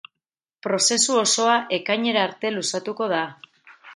Prozesu 0.67 1.17
osoa 1.23 1.59
ekainera 1.77 2.25
arte 2.29 2.53
luzatuko 2.57 3.13
da. 3.15 3.23